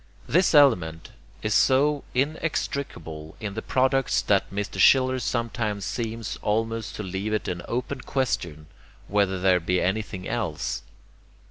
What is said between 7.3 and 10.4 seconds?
it an open question whether there be anything